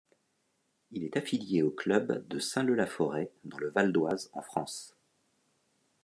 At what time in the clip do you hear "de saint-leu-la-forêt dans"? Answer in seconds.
2.27-3.59